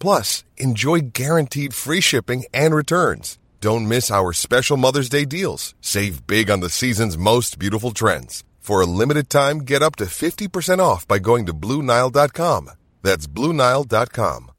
[0.00, 3.38] Plus, enjoy guaranteed free shipping and returns.
[3.60, 5.74] Don't miss our special Mother's Day deals.
[5.82, 8.42] Save big on the season's most beautiful trends.
[8.58, 12.70] For a limited time, get up to 50% off by going to BlueNile.com.
[13.02, 14.50] That's BlueNile.com.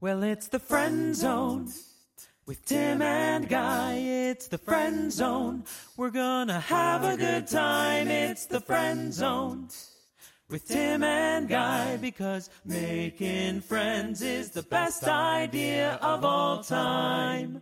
[0.00, 1.68] Well, it's the friend zone
[2.44, 3.94] with Tim and Guy.
[3.94, 5.64] It's the friend zone.
[5.96, 8.08] We're gonna have a good time.
[8.08, 9.70] It's the friend zone
[10.54, 17.60] with Tim and Guy because making friends is the best idea of all time.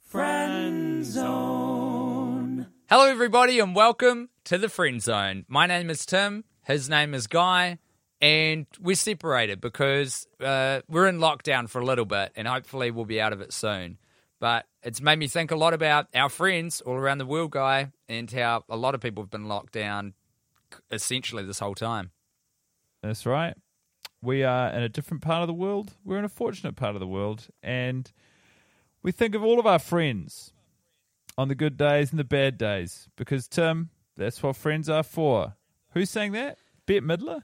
[0.00, 2.68] Friend zone.
[2.88, 5.44] Hello, everybody, and welcome to the Friend Zone.
[5.48, 6.44] My name is Tim.
[6.64, 7.76] His name is Guy,
[8.22, 13.04] and we're separated because uh, we're in lockdown for a little bit, and hopefully we'll
[13.04, 13.98] be out of it soon.
[14.40, 17.92] But it's made me think a lot about our friends all around the world, Guy,
[18.08, 20.14] and how a lot of people have been locked down
[20.90, 22.10] essentially this whole time.
[23.02, 23.54] That's right.
[24.22, 25.92] We are in a different part of the world.
[26.04, 27.48] We're in a fortunate part of the world.
[27.62, 28.10] And
[29.02, 30.52] we think of all of our friends
[31.38, 35.54] on the good days and the bad days because, Tim, that's what friends are for.
[35.92, 36.58] Who's saying that?
[36.86, 37.42] Bette Midler?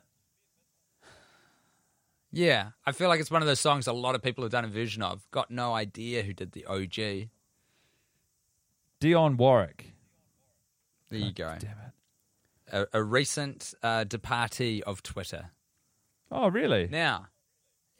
[2.32, 4.64] Yeah, I feel like it's one of those songs a lot of people have done
[4.64, 5.30] a version of.
[5.30, 7.28] Got no idea who did the OG.
[9.00, 9.92] Dionne Warwick.
[11.10, 11.54] There you go.
[11.58, 11.91] Damn it.
[12.72, 15.50] A, a recent uh, departee of Twitter.
[16.30, 16.88] Oh, really?
[16.90, 17.26] Now,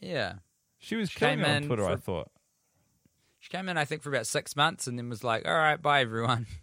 [0.00, 0.34] yeah.
[0.78, 2.31] She was She came on Twitter, I thought.
[3.38, 5.81] She came in, I think, for about six months and then was like, all right,
[5.81, 6.47] bye, everyone.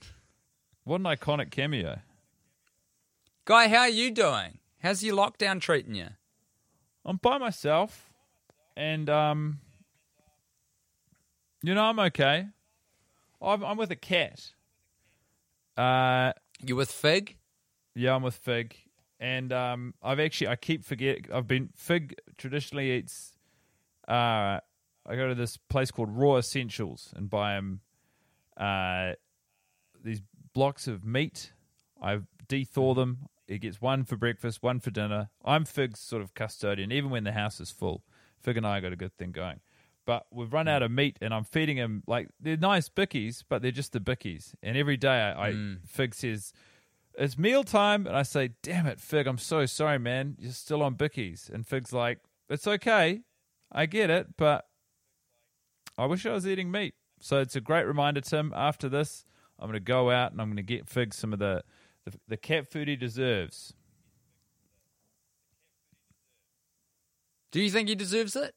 [0.85, 1.99] What an iconic cameo.
[3.45, 4.57] Guy, how are you doing?
[4.79, 6.07] How's your lockdown treating you?
[7.05, 8.11] I'm by myself,
[8.75, 9.59] and um,
[11.61, 12.47] you know I'm okay.
[13.39, 14.51] I'm, I'm with a cat.
[15.77, 17.37] Uh, You with Fig?
[17.95, 18.75] Yeah, I'm with Fig,
[19.19, 21.19] and um, I've actually I keep forget.
[21.33, 23.33] I've been Fig traditionally eats.
[24.07, 24.59] Uh,
[25.05, 27.81] I go to this place called Raw Essentials and buy him
[28.57, 29.13] uh,
[30.03, 30.21] these
[30.53, 31.53] blocks of meat.
[32.01, 33.29] I dethaw them.
[33.47, 35.29] He gets one for breakfast, one for dinner.
[35.43, 38.03] I'm Fig's sort of custodian, even when the house is full.
[38.41, 39.59] Fig and I got a good thing going.
[40.05, 43.61] But we've run out of meat, and I'm feeding him like they're nice bickies, but
[43.61, 44.53] they're just the bickies.
[44.63, 45.51] And every day, I, I
[45.85, 46.53] Fig says,
[47.19, 49.27] "It's meal time," and I say, "Damn it, Fig!
[49.27, 50.37] I'm so sorry, man.
[50.39, 52.19] You're still on bickies." And Fig's like,
[52.49, 53.21] "It's okay,
[53.71, 54.67] I get it, but
[55.97, 58.53] I wish I was eating meat." So it's a great reminder, Tim.
[58.55, 59.25] After this,
[59.59, 61.63] I'm going to go out and I'm going to get Fig some of the,
[62.05, 63.73] the the cat food he deserves.
[67.51, 68.55] Do you think he deserves it?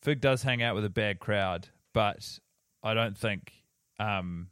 [0.00, 2.40] Fig does hang out with a bad crowd, but
[2.82, 3.52] I don't think
[3.98, 4.48] um,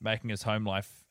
[0.00, 1.04] making his home life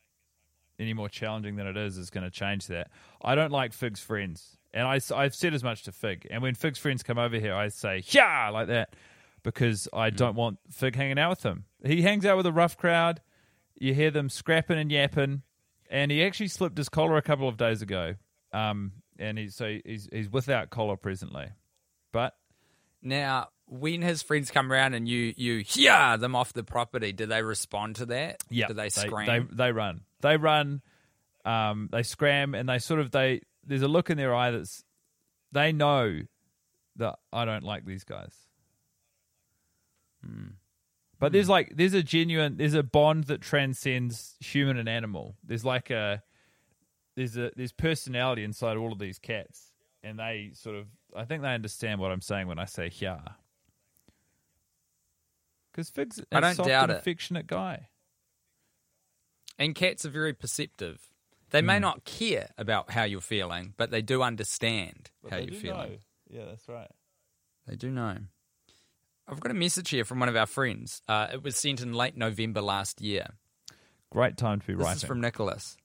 [0.79, 2.89] any more challenging than it is is going to change that.
[3.21, 6.27] I don't like Fig's friends, and I, I've said as much to Fig.
[6.29, 8.95] And when Fig's friends come over here, I say "yeah" like that
[9.43, 11.65] because I don't want Fig hanging out with them.
[11.85, 13.21] He hangs out with a rough crowd.
[13.79, 15.43] You hear them scrapping and yapping,
[15.89, 18.15] and he actually slipped his collar a couple of days ago.
[18.53, 21.47] Um, and he's so he's he's without collar presently,
[22.11, 22.35] but
[23.01, 27.25] Now, when his friends come around and you you yeah them off the property, do
[27.25, 28.43] they respond to that?
[28.49, 29.49] Yeah, Do they They, scream?
[29.51, 30.01] they run.
[30.21, 30.81] They run.
[31.45, 33.41] Um, they scram, and they sort of they.
[33.65, 34.83] There's a look in their eye that's
[35.51, 36.21] they know
[36.97, 38.33] that I don't like these guys.
[40.25, 40.47] Hmm.
[41.19, 45.35] But there's like there's a genuine there's a bond that transcends human and animal.
[45.43, 46.21] There's like a
[47.15, 49.71] there's a there's personality inside all of these cats,
[50.03, 50.85] and they sort of
[51.15, 53.19] I think they understand what I'm saying when I say yeah.
[55.77, 56.97] Because Fig's a I don't soft doubt it.
[56.97, 57.89] affectionate guy.
[59.59, 61.07] and cats are very perceptive.
[61.51, 61.65] They Hmm.
[61.67, 65.91] may not care about how you're feeling, but they do understand But how you're feeling.
[65.93, 65.97] know.
[66.29, 66.89] Yeah, that's right.
[67.67, 68.17] They do know.
[69.27, 71.01] I've got a message here from one of our friends.
[71.07, 73.35] Uh, it was sent in late November last year.
[74.09, 74.93] Great time to be This writing.
[74.95, 75.77] This is from Nicholas.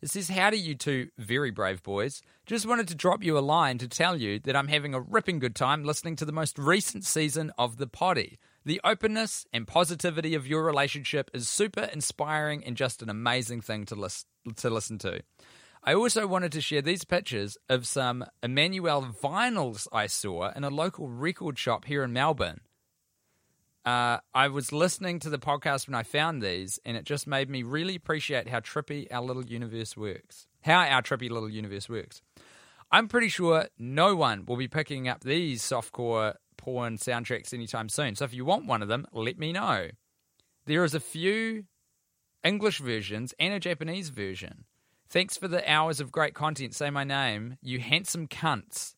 [0.00, 2.22] It says, Howdy, you two very brave boys.
[2.46, 5.38] Just wanted to drop you a line to tell you that I'm having a ripping
[5.40, 8.38] good time listening to the most recent season of The Poddy.
[8.64, 13.86] The openness and positivity of your relationship is super inspiring and just an amazing thing
[13.86, 14.26] to, lis-
[14.56, 15.22] to listen to.
[15.82, 20.68] I also wanted to share these pictures of some Emmanuelle vinyls I saw in a
[20.68, 22.60] local record shop here in Melbourne.
[23.86, 27.48] Uh, I was listening to the podcast when I found these, and it just made
[27.48, 30.46] me really appreciate how trippy our little universe works.
[30.60, 32.20] How our trippy little universe works.
[32.92, 38.14] I'm pretty sure no one will be picking up these softcore porn soundtracks anytime soon.
[38.14, 39.88] So if you want one of them, let me know.
[40.66, 41.64] There is a few
[42.44, 44.64] English versions and a Japanese version.
[45.08, 46.74] Thanks for the hours of great content.
[46.74, 48.94] Say my name, you handsome cunts.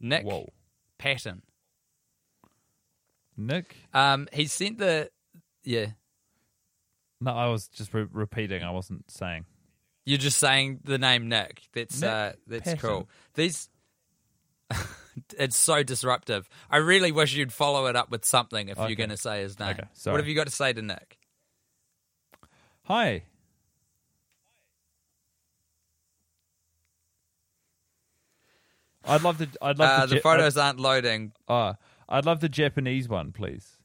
[0.00, 0.48] Nick Whoa.
[0.98, 1.42] Patton.
[3.36, 3.76] Nick?
[3.92, 5.10] Um, he sent the
[5.64, 5.86] yeah.
[7.20, 8.62] No, I was just re- repeating.
[8.62, 9.44] I wasn't saying.
[10.04, 11.62] You're just saying the name Nick.
[11.72, 12.78] That's Nick uh, that's Patton.
[12.80, 13.08] cool.
[13.34, 13.68] These,
[15.38, 16.48] it's so disruptive.
[16.70, 18.88] I really wish you'd follow it up with something if Okay.
[18.88, 19.70] you're going to say his name.
[19.70, 20.14] Okay, sorry.
[20.14, 21.18] What have you got to say to Nick?
[22.84, 23.22] Hi.
[29.04, 29.48] I'd love to.
[29.60, 31.32] I'd love Uh, the, the photos aren't loading.
[31.48, 31.72] I'd, uh,
[32.08, 33.78] I'd love the Japanese one, please.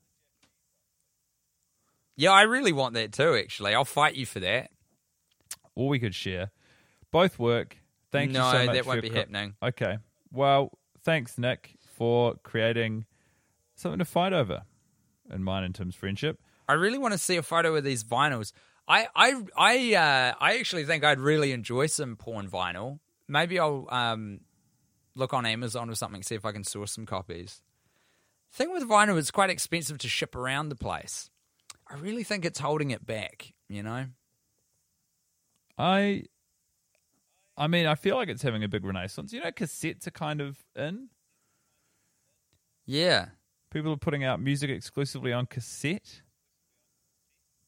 [2.16, 3.36] Yeah, I really want that too.
[3.36, 4.72] Actually, I'll fight you for that.
[5.76, 6.52] Or we could share.
[7.12, 7.78] Both work.
[8.12, 8.68] Thank no, you so much.
[8.68, 9.54] No, that won't be co- happening.
[9.62, 9.98] Okay.
[10.32, 13.06] Well, thanks, Nick, for creating
[13.76, 14.64] something to fight over
[15.32, 16.38] in mine and Tim's friendship.
[16.68, 18.52] I really want to see a photo of these vinyls.
[18.90, 23.00] I I I uh, I actually think I'd really enjoy some porn vinyl.
[23.26, 24.42] Maybe I'll um,
[25.16, 27.62] look on Amazon or something, see if I can source some copies.
[28.52, 31.30] Thing with vinyl, it's quite expensive to ship around the place.
[31.90, 33.54] I really think it's holding it back.
[33.70, 34.08] You know,
[35.78, 36.24] I
[37.58, 39.34] I mean, I feel like it's having a big renaissance.
[39.34, 41.10] You know, cassettes are kind of in.
[42.86, 43.30] yeah,
[43.72, 46.22] People are putting out music exclusively on cassette.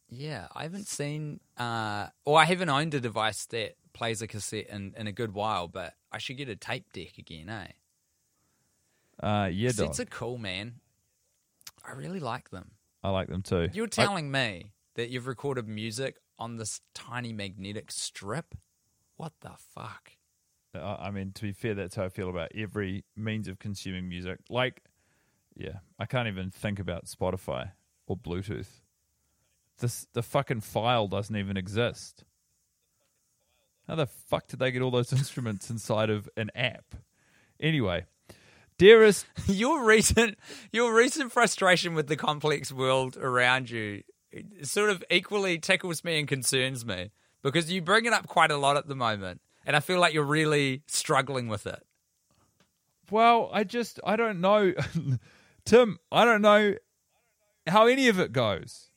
[0.09, 0.47] yeah.
[0.55, 4.93] I haven't seen, uh, or I haven't owned a device that plays a cassette in,
[4.97, 7.67] in a good while, but I should get a tape deck again, eh?
[9.21, 9.89] Uh, yeah, dog.
[9.89, 10.75] Cassettes are cool, man.
[11.85, 12.71] I really like them.
[13.03, 13.69] I like them too.
[13.73, 18.55] You're I- telling me that you've recorded music on this tiny magnetic strip?
[19.19, 20.13] What the fuck?
[20.73, 24.07] I I mean, to be fair, that's how I feel about every means of consuming
[24.07, 24.39] music.
[24.49, 24.81] Like,
[25.53, 27.71] yeah, I can't even think about Spotify
[28.07, 28.79] or Bluetooth.
[29.77, 32.23] This the fucking file doesn't even exist.
[33.89, 36.95] How the fuck did they get all those instruments inside of an app?
[37.59, 38.05] Anyway,
[38.77, 40.39] dearest, Your recent
[40.71, 44.03] your recent frustration with the complex world around you
[44.61, 48.57] sort of equally tickles me and concerns me because you bring it up quite a
[48.57, 51.83] lot at the moment and I feel like you're really struggling with it.
[53.11, 54.73] well, I just I don't know,
[55.65, 55.99] Tim.
[56.11, 56.75] I don't know
[57.67, 58.89] how any of it goes.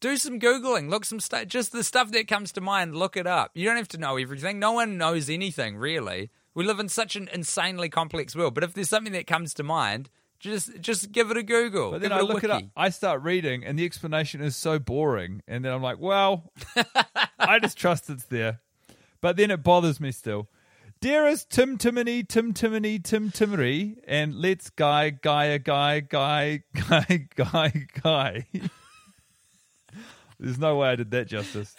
[0.00, 3.26] do some googling look some stuff just the stuff that comes to mind look it
[3.26, 6.90] up you don't have to know everything no one knows anything really we live in
[6.90, 10.10] such an insanely complex world but if there's something that comes to mind
[10.40, 12.62] just just give it a google But then I look it up.
[12.76, 15.42] I start reading, and the explanation is so boring.
[15.48, 16.52] And then I'm like, well,
[17.38, 18.60] I just trust it's there.
[19.20, 20.48] But then it bothers me still.
[21.00, 27.86] Dearest Tim Timony, Tim Timony, Tim Timmery, and let's guy, guy, guy, guy, guy, guy,
[28.02, 28.46] guy.
[30.38, 31.74] There's no way I did that justice.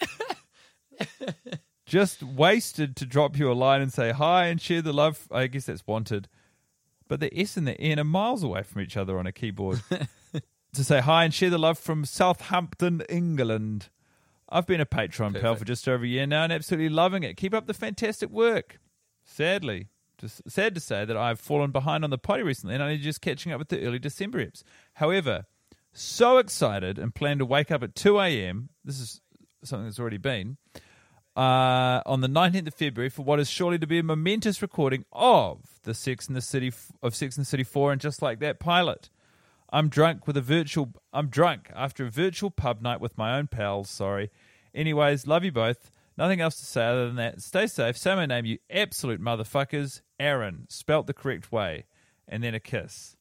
[1.86, 5.28] Just wasted to drop you a line and say hi and share the love.
[5.30, 6.28] I guess that's wanted.
[7.08, 9.80] But the S and the N are miles away from each other on a keyboard.
[10.74, 13.88] to say hi and share the love from Southampton, England.
[14.48, 17.36] I've been a Patreon pal for just over a year now and absolutely loving it.
[17.36, 18.78] Keep up the fantastic work.
[19.24, 22.98] Sadly, just sad to say that I've fallen behind on the potty recently and only
[22.98, 24.62] just catching up with the early December eps.
[24.94, 25.46] However,
[25.92, 28.68] so excited and plan to wake up at 2 a.m.
[28.84, 29.20] This is
[29.64, 30.58] something that's already been
[31.36, 35.04] uh, on the 19th of February for what is surely to be a momentous recording
[35.12, 38.38] of the Sex and the City of Sex and the City 4 and just like
[38.40, 39.10] that pilot.
[39.70, 43.48] I'm drunk with a virtual I'm drunk after a virtual pub night with my own
[43.48, 44.30] pals, sorry.
[44.74, 45.90] Anyways, love you both.
[46.16, 47.42] Nothing else to say other than that.
[47.42, 47.98] Stay safe.
[47.98, 50.00] Say my name, you absolute motherfuckers.
[50.18, 51.84] Aaron, spelt the correct way.
[52.26, 53.16] And then a kiss.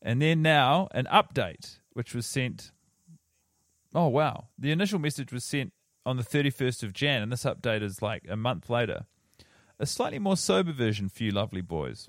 [0.00, 2.72] And then now an update, which was sent.
[3.94, 4.48] Oh, wow.
[4.58, 5.72] The initial message was sent
[6.06, 9.04] on the 31st of Jan, and this update is like a month later.
[9.78, 12.08] A slightly more sober version for you lovely boys.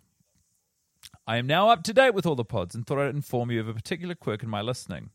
[1.25, 3.59] I am now up to date with all the pods and thought I'd inform you
[3.59, 5.09] of a particular quirk in my listening.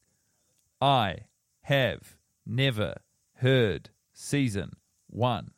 [0.80, 1.20] I
[1.62, 2.96] have never
[3.36, 4.72] heard season
[5.08, 5.52] one.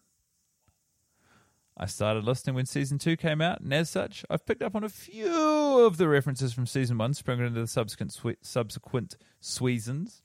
[1.77, 4.85] I started listening when season two came out, and as such, I've picked up on
[4.85, 10.23] a few of the references from season one, sprinkled into the subsequent swe- subsequent seasons.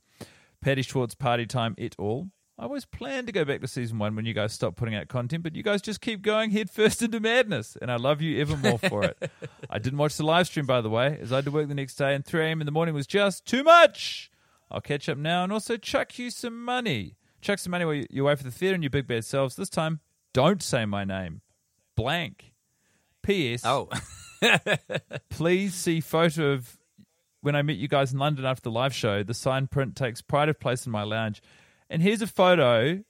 [0.61, 2.29] Patty Schwartz, Party Time, it all.
[2.59, 5.07] I always planned to go back to season one when you guys stop putting out
[5.07, 8.57] content, but you guys just keep going headfirst into madness, and I love you ever
[8.57, 9.31] more for it.
[9.69, 11.73] I didn't watch the live stream, by the way, as I had to work the
[11.75, 12.61] next day, and 3 a.m.
[12.61, 14.29] in the morning was just too much.
[14.69, 17.15] I'll catch up now and also chuck you some money.
[17.41, 19.55] Chuck some money while you- you're away for the theatre and your big bad selves.
[19.55, 20.01] This time,
[20.33, 21.39] don't say my name.
[21.95, 22.53] Blank.
[23.23, 23.61] P.S.
[23.65, 23.89] Oh,
[25.29, 26.77] Please see photo of
[27.41, 29.23] when I meet you guys in London after the live show.
[29.23, 31.41] The sign print takes pride of place in my lounge.
[31.89, 33.03] And here's a photo.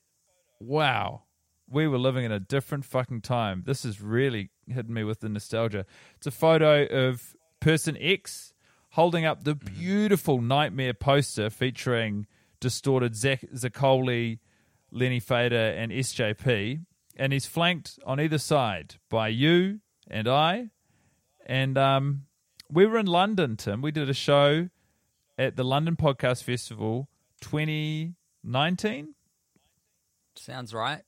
[0.59, 1.23] Wow.
[1.69, 3.63] We were living in a different fucking time.
[3.65, 5.85] This is really hitting me with the nostalgia.
[6.15, 8.53] It's a photo of person X
[8.91, 12.25] holding up the beautiful Nightmare poster featuring
[12.59, 14.39] distorted Zach Zaccoli,
[14.91, 16.85] Lenny Fader, and SJP.
[17.15, 20.69] And he's flanked on either side by you and I.
[21.45, 22.23] And um,
[22.71, 23.81] we were in London, Tim.
[23.81, 24.69] We did a show
[25.37, 27.09] at the London Podcast Festival
[28.43, 29.13] 2019.
[30.35, 31.01] sounds right.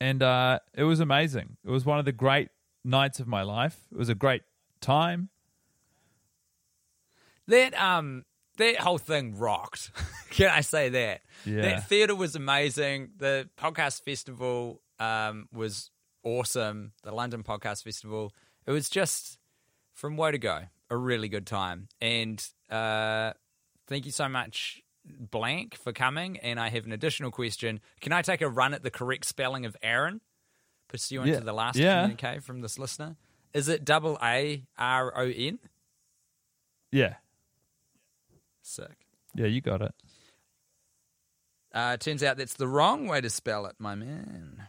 [0.00, 1.56] And uh, it was amazing.
[1.64, 2.48] It was one of the great
[2.84, 3.78] nights of my life.
[3.92, 4.42] It was a great
[4.80, 5.28] time.
[7.48, 8.24] That um
[8.58, 9.90] that whole thing rocked.
[10.30, 11.20] Can I say that?
[11.44, 11.62] Yeah.
[11.62, 13.10] That theater was amazing.
[13.16, 15.90] The podcast festival um was
[16.22, 16.92] awesome.
[17.02, 18.32] The London Podcast Festival.
[18.66, 19.38] It was just
[19.94, 20.62] from where to go.
[20.90, 21.88] A really good time.
[22.00, 23.32] And uh
[23.86, 27.80] thank you so much blank for coming and I have an additional question.
[28.00, 30.20] Can I take a run at the correct spelling of Aaron
[30.88, 31.38] pursuant Yeah.
[31.40, 32.02] to the last Yeah.
[32.02, 33.16] communique from this listener?
[33.52, 35.58] Is it double A R O N?
[36.90, 37.16] Yeah.
[38.62, 39.06] Sick.
[39.34, 39.94] Yeah, you got it.
[41.74, 44.68] Uh, turns out that's the wrong way to spell it, my man.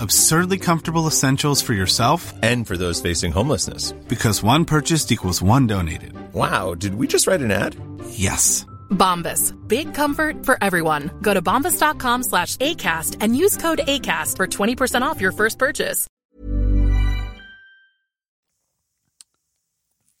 [0.00, 3.92] Absurdly comfortable essentials for yourself And for those facing homelessness.
[4.08, 6.12] because one purchased equals one donated.
[6.32, 7.76] Wow, did we just write an ad?
[8.10, 8.64] Yes.
[8.90, 9.52] Bombas.
[9.68, 11.10] Big comfort for everyone.
[11.22, 16.06] Go to bombas.com slash ACAST and use code ACAST for 20% off your first purchase.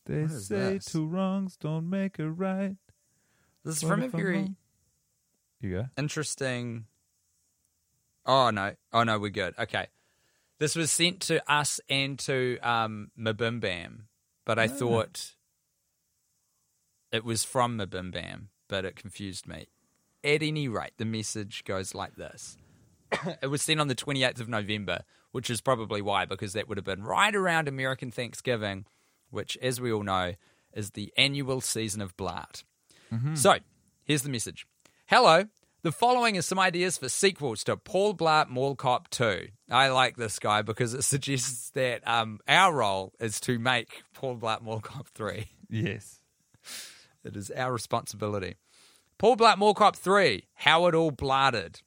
[0.06, 0.84] They say this?
[0.86, 2.76] two wrongs don't make a right.
[3.64, 4.56] This is What from a very wrong?
[5.60, 5.86] You go.
[5.98, 6.86] interesting.
[8.32, 8.74] Oh no!
[8.92, 9.54] Oh no, we're good.
[9.58, 9.88] Okay,
[10.60, 14.06] this was sent to us and to um, Mabim Bam,
[14.46, 15.34] but I thought
[17.10, 19.66] it was from Mabim Bam, but it confused me.
[20.22, 22.56] At any rate, the message goes like this:
[23.42, 25.00] It was sent on the twenty eighth of November,
[25.32, 28.84] which is probably why, because that would have been right around American Thanksgiving,
[29.30, 30.34] which, as we all know,
[30.72, 32.62] is the annual season of Blart.
[33.34, 33.56] So,
[34.04, 34.68] here's the message.
[35.06, 35.46] Hello.
[35.82, 39.48] The following is some ideas for sequels to Paul Blart Mall Cop 2.
[39.70, 44.36] I like this guy because it suggests that um, our role is to make Paul
[44.36, 45.46] Blart Mall Cop 3.
[45.68, 46.20] Yes.
[47.22, 48.54] It is our responsibility.
[49.18, 50.44] Paul Blart Mall Cop 3.
[50.54, 51.82] How it all blarted.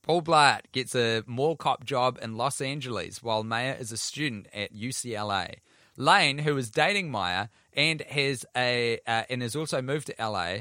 [0.00, 4.46] Paul Blart gets a mall cop job in Los Angeles while Maya is a student
[4.54, 5.56] at UCLA.
[5.98, 10.60] Lane, who is dating Maya and has a uh, and has also moved to LA,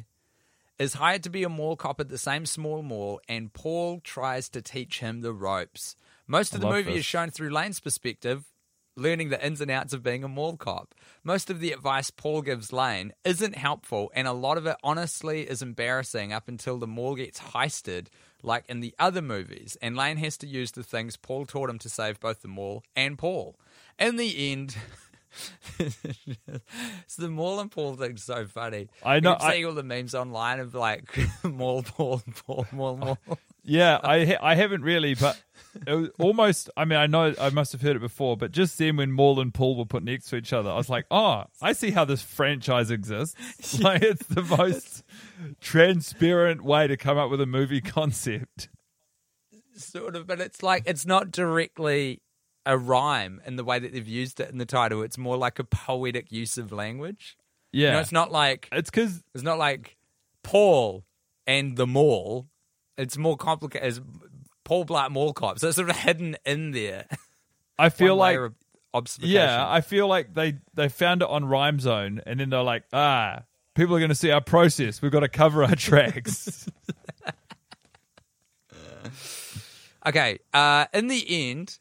[0.80, 4.50] is hired to be a mall cop at the same small mall, and Paul tries
[4.50, 5.96] to teach him the ropes.
[6.28, 7.00] Most of I the movie this.
[7.00, 8.46] is shown through Lane's perspective,
[8.96, 10.94] learning the ins and outs of being a mall cop.
[11.24, 15.42] Most of the advice Paul gives Lane isn't helpful, and a lot of it honestly
[15.50, 18.08] is embarrassing up until the mall gets heisted,
[18.44, 21.80] like in the other movies, and Lane has to use the things Paul taught him
[21.80, 23.56] to save both the mall and Paul.
[23.98, 24.76] In the end,
[25.80, 28.88] it's the mall and Paul thing's so funny.
[29.04, 33.18] I know- I- seeing all the memes online of like mall, Paul, Paul, mall, mall.
[33.64, 35.40] Yeah, I ha- I haven't really, but
[35.86, 36.70] it was almost.
[36.78, 39.40] I mean, I know I must have heard it before, but just then when Maul
[39.42, 42.06] and Paul were put next to each other, I was like, oh, I see how
[42.06, 43.80] this franchise exists.
[43.80, 45.04] Like it's the most
[45.60, 48.70] transparent way to come up with a movie concept.
[49.76, 52.22] sort of, but it's like it's not directly
[52.68, 55.02] a rhyme in the way that they've used it in the title.
[55.02, 57.38] It's more like a poetic use of language.
[57.72, 59.98] Yeah, You know, it's not like It's because it's not like
[60.44, 61.04] Paul
[61.46, 62.48] and the mall.
[62.98, 64.02] It's more complicated as
[64.64, 65.60] Paul Blart Mall Cop.
[65.60, 67.06] So it's sort of hidden in there.
[67.80, 68.56] I feel like layer of
[68.94, 69.30] obfuscation.
[69.30, 72.84] yeah, I feel like they they found it on Rhyme Zone, and then they're like,
[72.92, 73.44] ah,
[73.76, 75.02] people are going to see our process.
[75.02, 76.68] We've got to cover our tracks.
[80.06, 80.40] Okay.
[80.54, 81.80] Uh, in the end,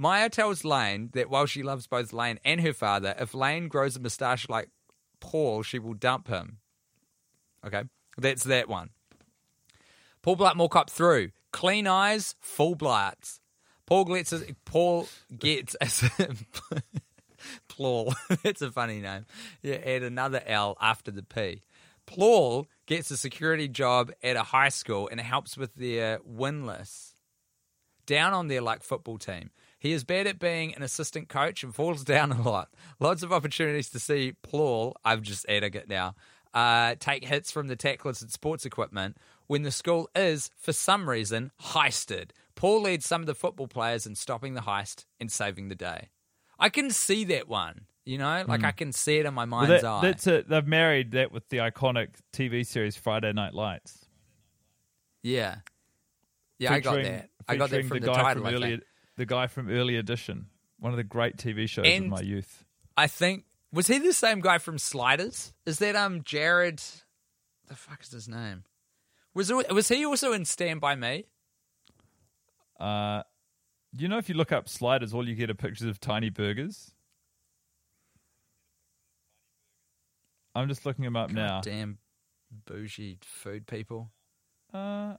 [0.00, 3.96] Maya tells Lane that while she loves both Lane and her father, if Lane grows
[3.96, 4.70] a moustache like
[5.18, 6.58] Paul, she will dump him.
[7.66, 7.82] Okay.
[8.16, 8.90] That's that one.
[10.22, 11.30] Paul Blackmore cop through.
[11.52, 13.40] Clean eyes, full blights.
[13.86, 15.86] Paul gets a, Paul gets a.
[18.42, 19.26] That's a funny name.
[19.62, 21.62] Yeah, add another L after the P.
[22.06, 27.14] Paul gets a security job at a high school and helps with their winless
[28.06, 29.50] down on their like football team.
[29.78, 32.68] He is bad at being an assistant coach and falls down a lot.
[33.00, 36.14] Lots of opportunities to see Paul, I've just added it now,
[36.54, 39.16] uh, take hits from the tacklers and sports equipment
[39.46, 42.30] when the school is, for some reason, heisted.
[42.54, 46.08] Paul leads some of the football players in stopping the heist and saving the day.
[46.58, 49.50] I can see that one, you know, like I can see it in my Hmm.
[49.52, 50.00] Well, mind's that- eye.
[50.02, 50.48] That's it.
[50.48, 54.06] They've married that with the iconic TV series Friday Night Lights.
[55.22, 55.56] Yeah.
[56.58, 57.28] Yeah, I got that.
[57.46, 58.42] I got that from the, the guy title.
[58.44, 58.82] from think.
[59.18, 60.46] The guy from Early Edition,
[60.78, 62.64] one of the great TV shows And- of my youth.
[62.96, 65.52] I think was he the same guy from Sliders?
[65.66, 66.82] Is that um Jared?
[67.66, 68.64] The fuck is his name?
[69.34, 71.26] Was it, was he also in Stand by Me?
[72.80, 73.22] Uh,
[73.92, 76.92] you know, if you look up sliders, all you get are pictures of tiny burgers.
[80.54, 81.60] I'm just looking them up now.
[81.60, 81.98] Damn
[82.66, 84.10] bougie food people.
[84.72, 85.14] Uh,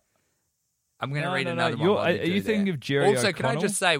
[0.99, 1.85] I'm going to No, read no, no, another one.
[1.85, 2.71] you're- are- you are you thinking that.
[2.71, 3.97] of Jerry Also, can I just say?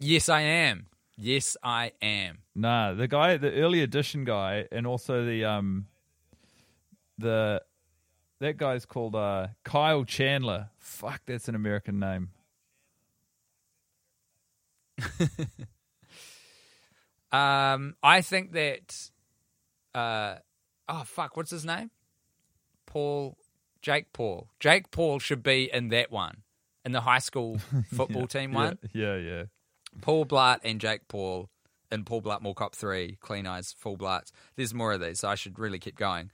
[0.00, 0.86] Yes, I am.
[1.16, 2.38] Yes, I am.
[2.54, 5.86] nah, the guy, the early edition guy, and also the um,
[7.18, 7.62] the
[8.40, 10.70] that guy's called uh Kyle Chandler.
[10.78, 12.30] Fuck, that's an American name.
[17.32, 19.10] Um, I think that.
[19.92, 20.36] Uh,
[20.88, 21.90] oh fuck, what's his name?
[22.86, 23.36] Paul,
[23.84, 24.48] Jake Paul.
[24.58, 26.38] Jake Paul should be in that one,
[26.86, 27.58] in the high school
[27.94, 28.78] football team one.
[28.94, 29.42] Yeah, yeah.
[30.00, 31.50] Paul Blart and Jake Paul
[31.92, 34.32] in Paul Blart Mall Cop 3, Clean Eyes, Full Blart.
[34.56, 36.30] There's more of these, so I should really keep going.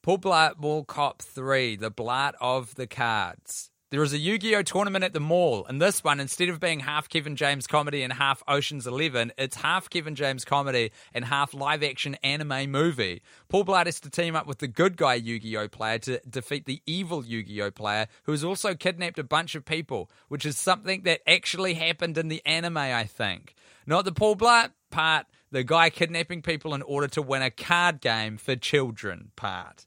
[0.00, 3.70] Paul Blart Mall Cop 3, The Blart of the Cards.
[3.90, 6.58] There is a Yu Gi Oh tournament at the mall, and this one, instead of
[6.58, 11.24] being half Kevin James comedy and half Ocean's Eleven, it's half Kevin James comedy and
[11.24, 13.22] half live action anime movie.
[13.48, 16.20] Paul Blart has to team up with the good guy Yu Gi Oh player to
[16.28, 20.10] defeat the evil Yu Gi Oh player who has also kidnapped a bunch of people,
[20.26, 23.54] which is something that actually happened in the anime, I think.
[23.86, 28.00] Not the Paul Blart part, the guy kidnapping people in order to win a card
[28.00, 29.86] game for children part.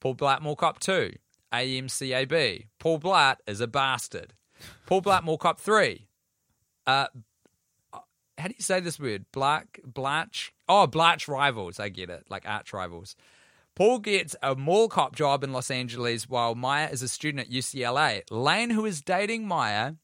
[0.00, 1.12] Paul Blart Mall Cop 2,
[1.52, 2.66] AMCAB.
[2.78, 4.34] Paul Blart is a bastard.
[4.86, 6.06] Paul Blart Mall Cop 3.
[6.86, 7.06] Uh,
[8.38, 9.26] how do you say this word?
[9.32, 10.52] Black, Blatch?
[10.68, 11.78] Oh, Blatch rivals.
[11.78, 12.24] I get it.
[12.28, 13.14] Like arch rivals.
[13.74, 17.52] Paul gets a mall cop job in Los Angeles while Maya is a student at
[17.52, 18.22] UCLA.
[18.30, 19.94] Lane, who is dating Maya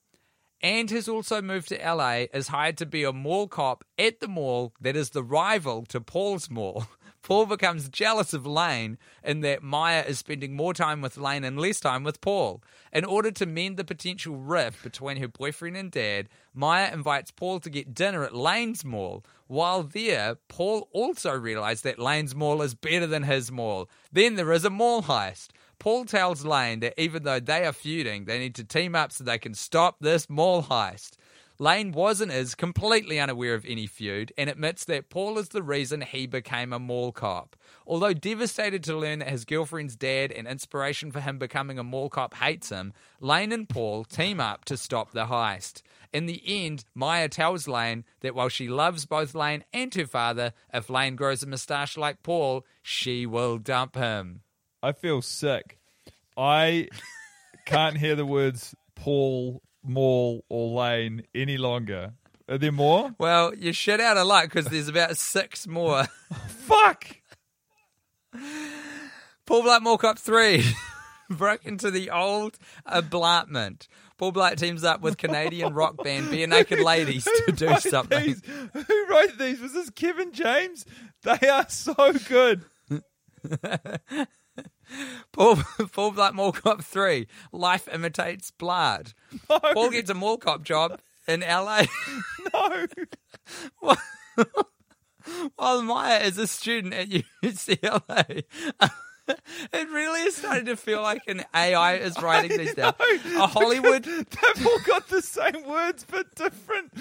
[0.63, 4.29] and has also moved to LA, is hired to be a mall cop at the
[4.29, 6.87] mall that is the rival to Paul's mall.
[7.29, 11.61] Paul becomes jealous of Lane in that Maya is spending more time with Lane and
[11.61, 12.63] less time with Paul.
[12.91, 17.61] In order to mend the potential rift between her boyfriend and dad, Maya invites Paul
[17.61, 19.27] to get dinner at Lane's mall.
[19.47, 23.91] While there, Paul also realizes that Lane's mall is better than his mall.
[24.11, 25.49] Then there is a mall heist.
[25.79, 29.23] Paul tells Lane that even though they are feuding, they need to team up so
[29.23, 31.19] they can stop this mall heist.
[31.61, 35.63] Lane was and is completely unaware of any feud and admits that Paul is the
[35.63, 37.57] reason he became a mall cop.
[37.85, 42.11] Although devastated to learn that his girlfriend's dad and inspiration for him becoming a mall
[42.11, 45.83] cop hates him, Lane and Paul team up to stop the heist.
[46.13, 50.53] In the end, Maya tells Lane that while she loves both Lane and her father,
[50.73, 54.43] if Lane grows a moustache like Paul, she will dump him.
[54.81, 55.81] I feel sick.
[56.37, 56.87] I
[57.67, 62.13] can't hear the words Paul, Mall, or Lane any longer.
[62.49, 63.15] Are there more?
[63.19, 66.05] Well, you're shit out of luck because there's about six more.
[66.49, 67.17] Fuck!
[69.47, 70.65] Paul Blart Mall Cop 3
[71.31, 73.89] broke into the old ablatment.
[74.17, 78.25] Paul Blart teams up with Canadian rock band Barenaked Ladies to do something.
[78.25, 78.43] these?
[78.73, 79.61] Who wrote these?
[79.61, 80.85] Was this Kevin James?
[81.23, 81.95] They are so
[82.29, 82.65] good.
[85.33, 85.57] Paul,
[85.93, 89.15] Paul Mall Cop 3 Life Imitates Blart.
[89.49, 89.59] No.
[89.59, 91.83] Paul gets a mall cop job in LA.
[92.55, 92.87] No.
[95.57, 97.09] While Maya is a student at
[97.43, 98.45] UCLA.
[99.73, 102.95] It really is starting to feel like an AI is writing these down.
[103.37, 106.93] A Hollywood They've all got the same words but different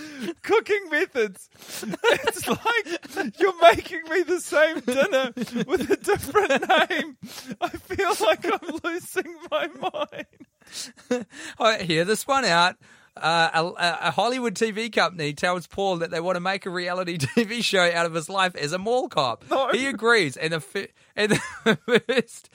[0.43, 1.49] cooking methods.
[1.59, 5.31] It's like you're making me the same dinner
[5.67, 7.17] with a different name.
[7.61, 11.25] I feel like I'm losing my mind.
[11.59, 12.75] Oh, hear this one out.
[13.15, 16.69] Uh, a, a- a Hollywood TV company tells Paul that they want to make a
[16.69, 19.43] reality TV show out of his life as a mall cop.
[19.49, 19.69] No.
[19.71, 21.77] He agrees, and the, and the
[22.07, 22.49] first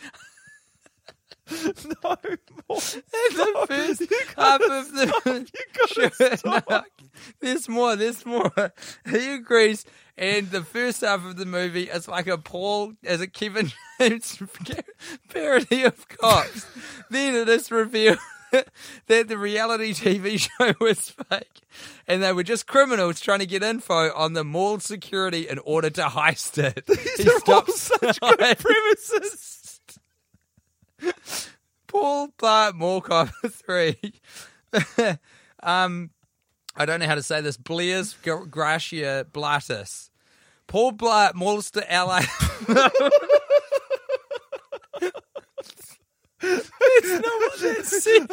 [1.51, 2.17] No more.
[2.71, 3.69] And the Stop.
[3.69, 4.03] first
[4.37, 5.25] half of the stop.
[6.15, 6.65] Gotta stop.
[6.71, 6.83] no,
[7.41, 8.51] there's more, there's more.
[9.11, 9.85] He agrees,
[10.17, 14.41] and the first half of the movie is like a Paul as a Kevin James
[15.29, 16.67] parody of cops.
[17.11, 18.19] then it is revealed
[19.07, 21.61] that the reality TV show was fake,
[22.07, 25.91] and they were just criminals trying to get info on the mall security in order
[25.91, 26.87] to heist it.
[27.17, 29.81] These are all such good premises.
[31.87, 33.97] Paul Blart Mall Cop 3.
[35.63, 36.11] um,
[36.75, 37.57] I don't know how to say this.
[37.57, 40.11] Blair's Gra- Gracia Blatus.
[40.67, 41.93] Paul Blart Malls to
[46.43, 46.71] That's
[47.07, 48.31] not what it said.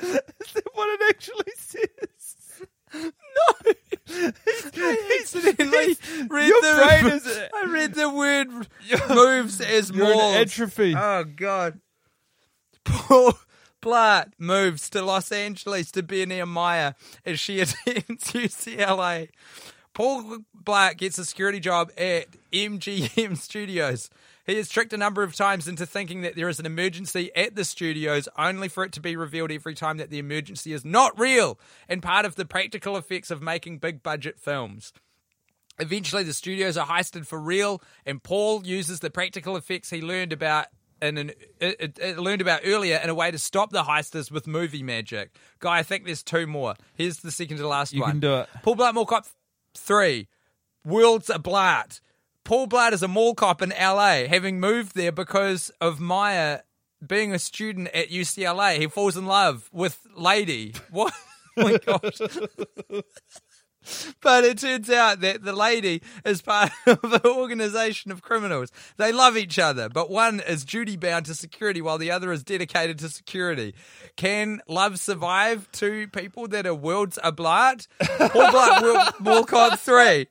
[0.00, 2.62] Is that what it actually says?
[2.94, 3.72] No.
[4.10, 5.96] I accidentally
[6.28, 8.48] read your the brain is- I read the word
[9.10, 10.94] moves as You're atrophy.
[10.96, 11.80] Oh God.
[12.84, 13.34] Paul
[13.82, 16.94] Blart moves to Los Angeles to be near Maya
[17.26, 19.28] as she attends UCLA.
[19.98, 24.10] Paul Black gets a security job at MGM Studios.
[24.46, 27.56] He is tricked a number of times into thinking that there is an emergency at
[27.56, 31.18] the studios, only for it to be revealed every time that the emergency is not
[31.18, 31.58] real
[31.88, 34.92] and part of the practical effects of making big budget films.
[35.80, 40.32] Eventually, the studios are heisted for real, and Paul uses the practical effects he learned
[40.32, 40.66] about
[41.02, 44.46] in an uh, uh, learned about earlier in a way to stop the heisters with
[44.46, 45.34] movie magic.
[45.58, 46.74] Guy, I think there's two more.
[46.94, 48.10] Here's the second to last You one.
[48.12, 48.48] can do it.
[48.62, 49.26] Paul Blart Mall Cop
[49.74, 50.28] three.
[50.84, 52.00] World's a Blart.
[52.44, 56.60] Paul Blart is a mall cop in LA, having moved there because of Maya
[57.06, 58.78] being a student at UCLA.
[58.78, 60.74] He falls in love with Lady.
[60.90, 61.12] What?
[61.56, 63.02] Oh my gosh.
[64.20, 68.70] But it turns out that the lady is part of an organization of criminals.
[68.96, 72.42] They love each other, but one is duty bound to security while the other is
[72.42, 73.74] dedicated to security.
[74.16, 77.86] Can love survive two people that are worlds apart?
[78.34, 80.26] Will- Mall Cop 3.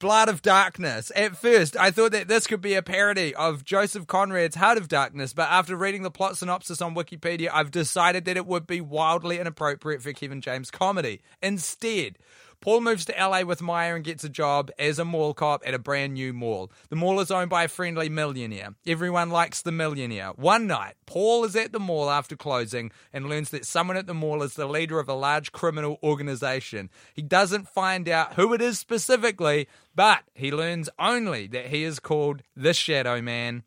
[0.00, 1.10] Blood of Darkness.
[1.16, 4.86] At first, I thought that this could be a parody of Joseph Conrad's Heart of
[4.86, 8.80] Darkness, but after reading the plot synopsis on Wikipedia, I've decided that it would be
[8.80, 11.20] wildly inappropriate for Kevin James comedy.
[11.42, 12.16] Instead,
[12.60, 15.74] Paul moves to LA with Maya and gets a job as a mall cop at
[15.74, 16.72] a brand new mall.
[16.88, 18.74] The mall is owned by a friendly millionaire.
[18.84, 20.30] Everyone likes the millionaire.
[20.30, 24.14] One night, Paul is at the mall after closing and learns that someone at the
[24.14, 26.90] mall is the leader of a large criminal organization.
[27.14, 32.00] He doesn't find out who it is specifically, but he learns only that he is
[32.00, 33.62] called the Shadow Man.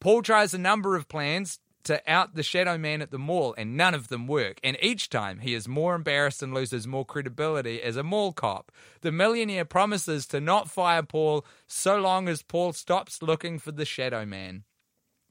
[0.00, 3.76] Paul tries a number of plans to out the Shadow Man at the mall, and
[3.76, 4.58] none of them work.
[4.62, 8.72] And each time he is more embarrassed and loses more credibility as a mall cop.
[9.00, 13.84] The millionaire promises to not fire Paul so long as Paul stops looking for the
[13.84, 14.64] Shadow Man.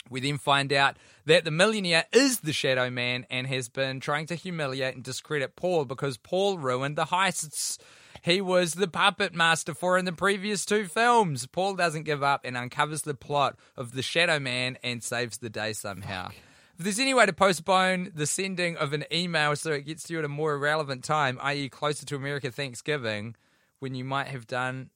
[0.09, 4.27] We then find out that the millionaire is the Shadow Man and has been trying
[4.27, 7.77] to humiliate and discredit Paul because Paul ruined the heists
[8.23, 11.45] he was the puppet master for in the previous two films.
[11.45, 15.49] Paul doesn't give up and uncovers the plot of the Shadow Man and saves the
[15.49, 16.29] day somehow.
[16.77, 20.13] If there's any way to postpone the sending of an email so it gets to
[20.13, 23.35] you at a more relevant time, i.e., closer to America Thanksgiving,
[23.79, 24.89] when you might have done,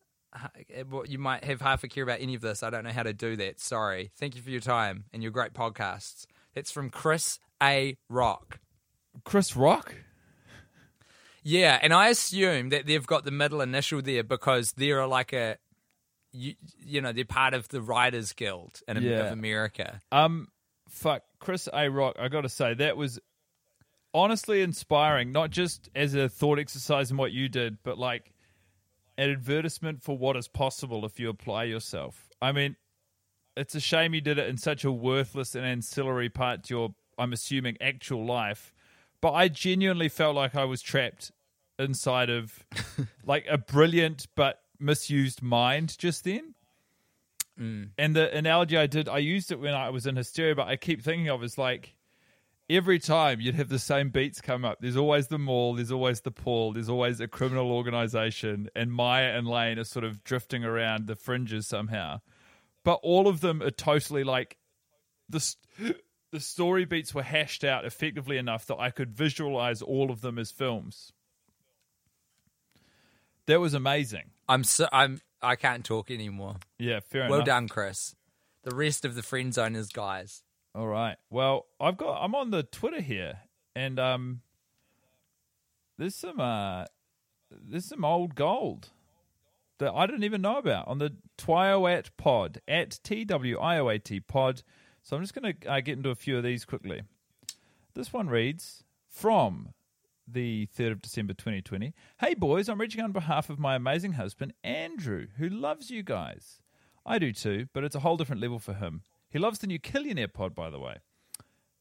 [1.08, 3.14] you might have half a care about any of this, I don't know how to
[3.14, 3.60] do that.
[3.60, 4.12] Sorry.
[4.18, 6.26] Thank you for your time and your great podcasts.
[6.54, 7.98] That's from Chris A.
[8.10, 8.60] Rock.
[9.24, 9.96] Chris Rock?
[11.44, 15.58] Yeah, and I assume that they've got the middle initial there because they're like a,
[16.34, 19.28] you, you know, they're part of the Writers Guild in Yeah.
[19.28, 20.02] of America.
[20.12, 20.50] Um,
[20.90, 21.90] fuck, Chris A.
[21.90, 22.16] Rock.
[22.20, 23.20] I got to say that was
[24.14, 25.32] honestly inspiring.
[25.32, 28.34] Not just as a thought exercise in what you did, but like
[29.18, 32.30] an advertisement for what is possible if you apply yourself.
[32.42, 32.76] I mean,
[33.56, 36.96] it's a shame you did it in such a worthless and ancillary part to your,
[37.18, 38.72] I'm assuming, actual life.
[39.22, 41.32] But I genuinely felt like I was trapped
[41.80, 42.64] inside of
[43.26, 46.54] like a brilliant but misused mind just then.
[47.60, 47.90] Mm.
[47.98, 50.76] And the analogy I did, I used it when I was in hysteria, but I
[50.76, 51.97] keep thinking of is like
[52.70, 54.80] every time you'd have the same beats come up.
[54.82, 59.38] There's always the mall, there's always the Paul, there's always a criminal organization, and Maya
[59.38, 62.22] and Lane are sort of drifting around the fringes somehow.
[62.84, 64.58] But all of them are totally like
[65.30, 65.56] the
[66.32, 70.38] the story beats were hashed out effectively enough that I could visualize all of them
[70.38, 71.14] as films.
[73.46, 74.32] That was amazing.
[74.50, 76.56] I'm so I'm I can't talk anymore.
[76.78, 77.46] Yeah, fair well enough.
[77.46, 78.16] done, Chris.
[78.64, 80.44] The rest of the friend zone is guys.
[80.78, 81.16] All right.
[81.32, 83.40] Well, I've got I'm on the Twitter here,
[83.76, 84.42] and um,
[85.98, 86.86] there's some uh,
[87.50, 88.90] there's some old gold
[89.80, 93.90] that I didn't even know about on the Twioat Pod at T W I O
[93.90, 94.62] A T Pod.
[95.02, 97.02] So I'm just going to uh, get into a few of these quickly.
[97.96, 99.70] This one reads from
[100.28, 101.96] the 3rd of December 2020.
[102.20, 106.62] Hey boys, I'm reaching on behalf of my amazing husband Andrew, who loves you guys.
[107.04, 109.02] I do too, but it's a whole different level for him.
[109.30, 110.98] He loves the new Killionaire pod, by the way,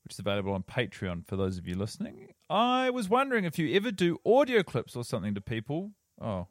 [0.04, 2.28] which is available on Patreon for those of you listening.
[2.50, 5.92] I was wondering if you ever do audio clips or something to people.
[6.20, 6.48] Oh,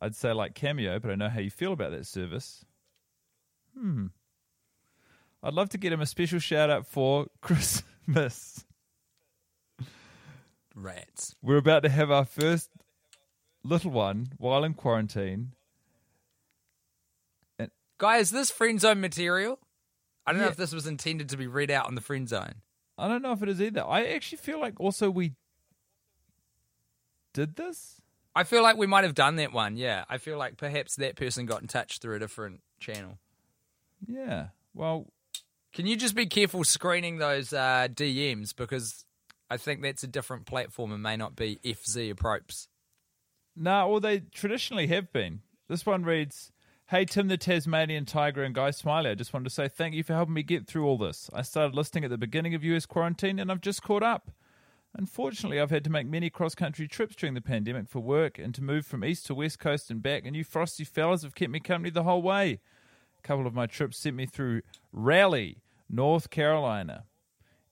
[0.00, 2.64] I'd say like Cameo, but I know how you feel about that service.
[3.78, 4.06] Hmm.
[5.42, 8.64] I'd love to get him a special shout out for Christmas.
[10.74, 11.36] Rats.
[11.40, 12.70] We're about to have our first
[13.62, 15.52] little one while in quarantine.
[17.98, 19.58] Guy, is this friend zone material?
[20.26, 20.52] I don't know Yeah.
[20.52, 22.54] if this was intended to be read out on the friend zone.
[22.96, 23.84] I don't know if it is either.
[23.84, 25.32] I actually feel like also we
[27.32, 28.00] did this.
[28.36, 29.76] I feel like we might have done that one.
[29.76, 33.18] Yeah, I feel like perhaps that person got in touch through a different channel.
[34.06, 34.48] Yeah.
[34.74, 35.06] Well,
[35.72, 39.04] Can you just be careful screening those uh, DMs because
[39.50, 42.66] I think that's a different platform and may not be FZ appropriate.
[43.56, 45.40] no, well, they traditionally have been.
[45.68, 46.52] This one reads
[46.88, 49.08] Hey, Tim the Tasmanian Tiger and Guy Smiley.
[49.08, 51.30] I just wanted to say thank you for helping me get through all this.
[51.32, 54.30] I started listening at the beginning of US quarantine and I've just caught up.
[54.92, 58.54] Unfortunately, I've had to make many cross country trips during the pandemic for work and
[58.54, 61.50] to move from east to west coast and back, and you frosty fellas have kept
[61.50, 62.60] me company the whole way.
[63.18, 64.60] A couple of my trips sent me through
[64.92, 67.04] Raleigh, North Carolina.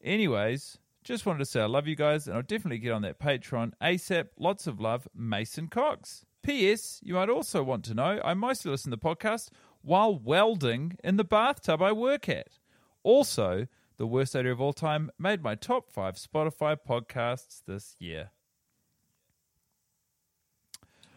[0.02, 3.20] Anyways, just wanted to say I love you guys, and I'll definitely get on that
[3.20, 4.28] Patreon ASAP.
[4.38, 6.24] Lots of love, Mason Cox.
[6.42, 7.00] P.S.
[7.02, 9.48] You might also want to know I mostly listen to the podcast
[9.82, 12.58] while welding in the bathtub I work at.
[13.02, 18.30] Also, the worst idea of all time made my top five Spotify podcasts this year.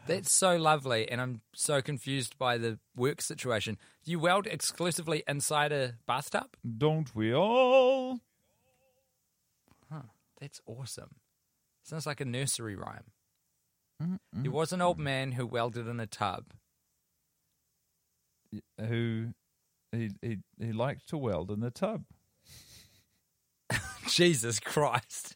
[0.08, 3.80] That's so lovely, and I'm so confused by the work situation.
[4.04, 6.56] You weld exclusively inside a bathtub?
[6.78, 8.20] Don't we all?
[9.92, 10.04] Huh,
[10.40, 11.16] that's awesome.
[11.82, 13.06] Sounds like a nursery rhyme.
[14.00, 16.46] There was an old man who welded in a tub.
[18.80, 19.34] Who
[19.92, 22.04] he, he, he liked to weld in the tub.
[24.08, 25.36] Jesus Christ.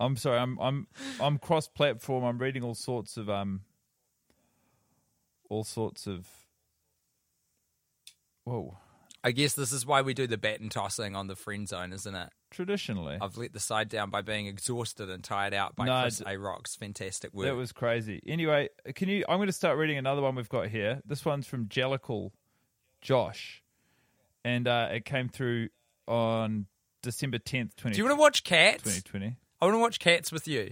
[0.00, 0.38] I'm sorry.
[0.38, 0.86] I'm I'm
[1.20, 2.24] I'm cross-platform.
[2.24, 3.62] I'm reading all sorts of um,
[5.50, 6.26] all sorts of.
[8.44, 8.78] Whoa!
[9.24, 12.14] I guess this is why we do the baton tossing on the friend zone, isn't
[12.14, 12.28] it?
[12.50, 16.22] Traditionally, I've let the side down by being exhausted and tired out by No, Chris
[16.24, 16.38] A.
[16.38, 17.46] Rock's fantastic work.
[17.46, 18.22] that was crazy.
[18.26, 19.24] Anyway, can you?
[19.28, 21.02] I'm going to start reading another one we've got here.
[21.04, 22.30] This one's from Jellicle
[23.02, 23.62] Josh,
[24.44, 25.68] and uh, it came through
[26.06, 26.66] on
[27.02, 28.82] December 10th, 20, Do you want to watch Cats?
[28.84, 29.36] 2020.
[29.60, 30.70] I want to watch Cats with you.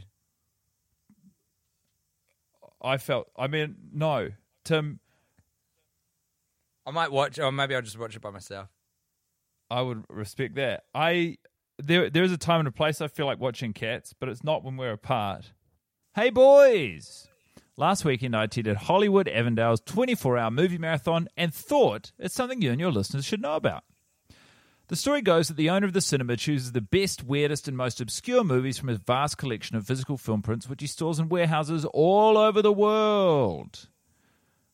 [2.83, 3.29] I felt.
[3.37, 4.31] I mean, no,
[4.65, 5.01] Tim.
[6.87, 8.68] I might watch, or maybe I'll just watch it by myself.
[9.68, 10.85] I would respect that.
[10.94, 11.38] I
[11.79, 14.44] there there is a time and a place I feel like watching cats, but it's
[14.44, 15.53] not when we're apart.
[16.14, 17.27] Hey boys!
[17.77, 22.81] Last weekend I attended Hollywood Avondale's 24-hour movie marathon and thought it's something you and
[22.81, 23.85] your listeners should know about.
[24.88, 28.01] The story goes that the owner of the cinema chooses the best, weirdest, and most
[28.01, 31.85] obscure movies from his vast collection of physical film prints, which he stores in warehouses
[31.92, 33.88] all over the world.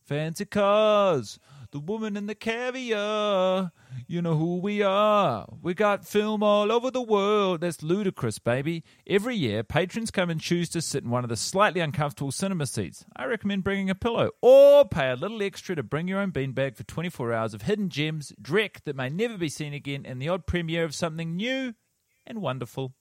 [0.05, 1.39] Fancy cars,
[1.73, 3.73] the woman and the caviar.
[4.07, 5.49] You know who we are.
[5.63, 7.63] We got film all over the world.
[7.63, 8.85] That's ludicrous, baby.
[9.07, 12.67] Every year, patrons come and choose to sit in one of the slightly uncomfortable cinema
[12.67, 13.07] seats.
[13.17, 16.77] I recommend bringing a pillow or pay a little extra to bring your own beanbag
[16.77, 20.29] for 24 hours of hidden gems, dreck that may never be seen again, and the
[20.29, 21.75] odd premiere of something new
[22.27, 22.93] and wonderful.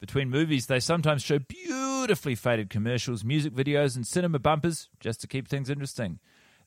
[0.00, 5.26] Between movies, they sometimes show beautifully faded commercials, music videos, and cinema bumpers just to
[5.26, 6.18] keep things interesting.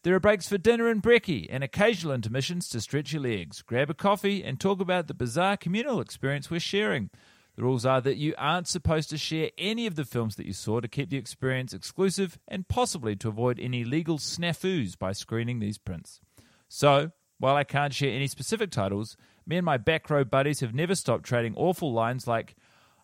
[0.04, 3.90] There are breaks for dinner and brekkie and occasional intermissions to stretch your legs, grab
[3.90, 7.10] a coffee, and talk about the bizarre communal experience we're sharing.
[7.56, 10.52] The rules are that you aren't supposed to share any of the films that you
[10.52, 15.60] saw to keep the experience exclusive and possibly to avoid any legal snafus by screening
[15.60, 16.20] these prints.
[16.68, 19.16] So, while I can't share any specific titles,
[19.48, 22.58] me and my back row buddies have never stopped trading awful lines like,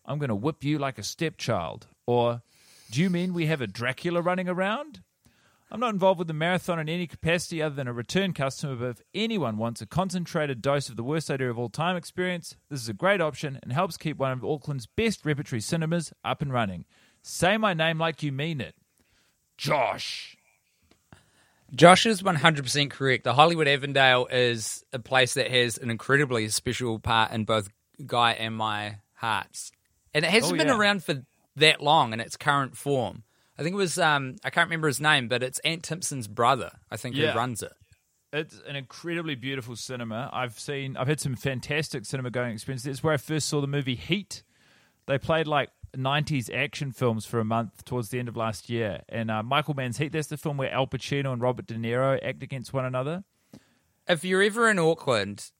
[0.04, 2.42] I'm going to whip you like a stepchild, or,
[2.90, 5.00] Do you mean we have a Dracula running around?
[5.72, 8.88] I'm not involved with the marathon in any capacity other than a return customer, but
[8.88, 12.80] if anyone wants a concentrated dose of the worst idea of all time experience, this
[12.82, 16.52] is a great option and helps keep one of Auckland's best repertory cinemas up and
[16.52, 16.86] running.
[17.22, 18.74] Say my name like you mean it.
[19.56, 20.36] Josh.
[21.72, 23.22] Josh is 100% correct.
[23.22, 27.68] The Hollywood Avondale is a place that has an incredibly special part in both
[28.04, 29.70] Guy and my hearts.
[30.12, 30.76] And it hasn't Oh, been yeah.
[30.76, 31.22] around for
[31.56, 33.22] that long in its current form.
[33.60, 36.70] I think it was, um, I can't remember his name, but it's Ant Timpson's brother,
[36.90, 37.32] I think, Yeah.
[37.32, 37.72] who runs it.
[38.32, 40.30] It's an incredibly beautiful cinema.
[40.32, 42.86] I've seen, I've had some fantastic cinema going experiences.
[42.86, 44.42] It's where I first saw the movie Heat.
[45.06, 49.02] They played like 90s action films for a month towards the end of last year.
[49.08, 52.18] And uh, Michael Mann's Heat, that's the film where Al Pacino and Robert De Niro
[52.24, 53.24] act against one another.
[54.08, 55.50] If you're ever in Auckland,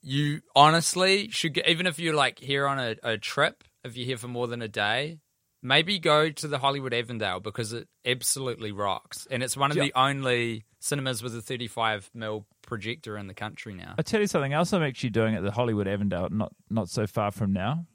[0.00, 4.06] you honestly should, get, even if you're like here on a, a trip, if you're
[4.06, 5.18] here for more than a day,
[5.62, 9.26] maybe go to the Hollywood Avondale because it absolutely rocks.
[9.30, 9.84] And it's one of Yeah.
[9.84, 13.94] the only cinemas with a 35 mil projector in the country now.
[13.98, 17.06] I'll tell you something else I'm actually doing at the Hollywood Avondale, not, not so
[17.06, 17.86] far from now.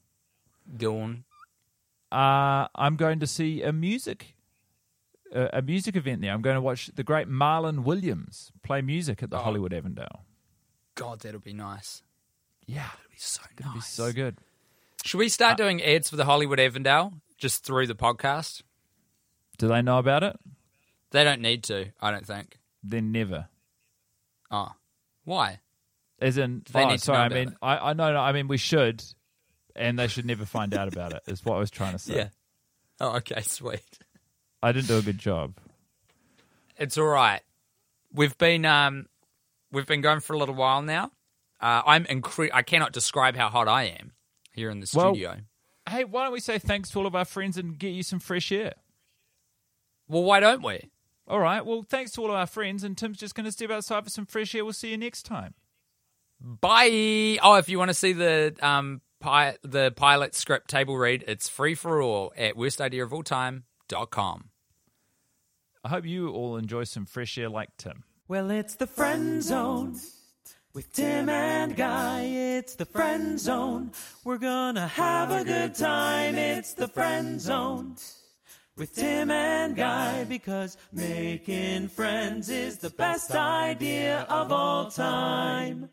[0.77, 1.23] Go on.
[2.11, 4.35] Uh, I'm going to see a music
[5.33, 6.31] a, a music event there.
[6.31, 9.41] I'm going to watch the great Marlon Williams play music at the Oh.
[9.43, 10.23] Hollywood Avondale.
[10.93, 12.03] God, that'll be nice.
[12.67, 13.87] Yeah, That'll be so it'll be nice.
[13.89, 14.37] so good.
[15.03, 18.61] Should we start doing ads for the Hollywood Avondale just through the podcast?
[19.57, 20.37] Do they know about it?
[21.11, 22.59] They don't need to, I don't think.
[22.83, 23.47] Then never.
[24.51, 24.71] Oh.
[25.23, 25.59] Why?
[26.19, 27.19] As in, They oh, sorry.
[27.19, 27.53] I mean, it.
[27.61, 28.13] I, I know.
[28.13, 29.03] no, I mean, we should,
[29.75, 31.23] and they should never find out about it.
[31.27, 32.15] Is what I was trying to say.
[32.15, 32.29] Yeah.
[32.99, 33.99] Oh, okay, sweet.
[34.63, 35.55] I didn't do a good job.
[36.77, 37.41] It's all right.
[38.13, 39.07] We've been um,
[39.71, 41.11] we've been going for a little while now.
[41.59, 44.13] Uh, I'm incre- I cannot describe how hot I am
[44.53, 45.37] here in the Well- studio.
[45.95, 48.19] Hey, why don't we say thanks to all of our friends and get you some
[48.19, 48.73] fresh air?
[50.09, 50.89] Well, why don't we?
[51.25, 51.65] All right.
[51.65, 54.09] Well, thanks to all of our friends, and Tim's just going to step outside for
[54.09, 54.65] some fresh air.
[54.65, 55.53] We'll see you next time.
[56.41, 57.39] Bye.
[57.41, 61.47] Oh, if you want to see the um pi- the pilot script table read, it's
[61.47, 64.49] free for all at worstideaofalltime.com.
[65.83, 68.03] I hope you all enjoy some fresh air like Tim.
[68.27, 69.95] Well, it's the friend zone
[70.75, 72.23] with Tim and Guy.
[72.23, 73.91] It's the friend zone.
[74.25, 76.35] We're gonna have a good time.
[76.35, 77.95] It's the friend zone
[78.75, 85.89] with Tim and Guy because making friends is the best idea of all time.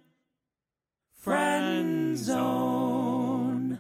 [1.15, 3.79] Friend zone.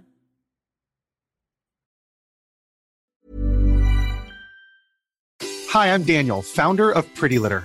[5.70, 7.64] Hi, I'm Daniel, founder of Pretty Litter.